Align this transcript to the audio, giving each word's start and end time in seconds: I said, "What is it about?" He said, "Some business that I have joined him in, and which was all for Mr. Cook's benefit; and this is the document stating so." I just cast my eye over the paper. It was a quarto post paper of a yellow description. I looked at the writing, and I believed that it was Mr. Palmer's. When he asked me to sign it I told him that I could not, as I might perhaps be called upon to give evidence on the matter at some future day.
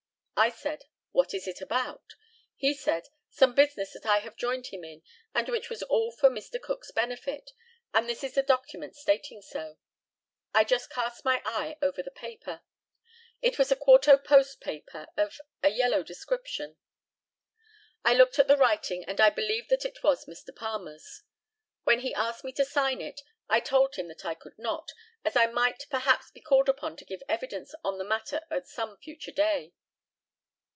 I 0.43 0.49
said, 0.49 0.85
"What 1.11 1.35
is 1.35 1.47
it 1.47 1.61
about?" 1.61 2.15
He 2.55 2.73
said, 2.73 3.09
"Some 3.29 3.53
business 3.53 3.93
that 3.93 4.07
I 4.07 4.17
have 4.21 4.35
joined 4.35 4.65
him 4.73 4.83
in, 4.83 5.03
and 5.35 5.47
which 5.49 5.69
was 5.69 5.83
all 5.83 6.11
for 6.11 6.31
Mr. 6.31 6.59
Cook's 6.59 6.89
benefit; 6.89 7.51
and 7.93 8.09
this 8.09 8.23
is 8.23 8.33
the 8.33 8.41
document 8.41 8.95
stating 8.95 9.43
so." 9.43 9.77
I 10.51 10.63
just 10.63 10.89
cast 10.89 11.23
my 11.23 11.43
eye 11.45 11.77
over 11.79 12.01
the 12.01 12.09
paper. 12.09 12.61
It 13.43 13.59
was 13.59 13.71
a 13.71 13.75
quarto 13.75 14.17
post 14.17 14.59
paper 14.61 15.05
of 15.15 15.39
a 15.61 15.69
yellow 15.69 16.01
description. 16.01 16.77
I 18.03 18.15
looked 18.15 18.39
at 18.39 18.47
the 18.47 18.57
writing, 18.57 19.05
and 19.05 19.21
I 19.21 19.29
believed 19.29 19.69
that 19.69 19.85
it 19.85 20.01
was 20.01 20.25
Mr. 20.25 20.55
Palmer's. 20.55 21.21
When 21.83 21.99
he 21.99 22.15
asked 22.15 22.43
me 22.43 22.51
to 22.53 22.65
sign 22.65 22.99
it 22.99 23.21
I 23.47 23.59
told 23.59 23.93
him 23.95 24.07
that 24.07 24.25
I 24.25 24.33
could 24.33 24.57
not, 24.57 24.91
as 25.23 25.35
I 25.35 25.45
might 25.45 25.85
perhaps 25.91 26.31
be 26.31 26.41
called 26.41 26.67
upon 26.67 26.97
to 26.97 27.05
give 27.05 27.21
evidence 27.29 27.75
on 27.83 27.99
the 27.99 28.03
matter 28.03 28.41
at 28.49 28.67
some 28.67 28.97
future 28.97 29.31
day. 29.31 29.75